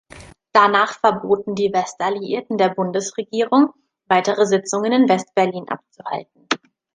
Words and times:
Danach 0.51 0.99
verboten 0.99 1.53
die 1.53 1.71
West-Alliierten 1.71 2.57
der 2.57 2.69
Bundesregierung, 2.69 3.71
weitere 4.07 4.47
Sitzungen 4.47 4.91
in 4.93 5.07
West-Berlin 5.07 5.69
abzuhalten. 5.69 6.47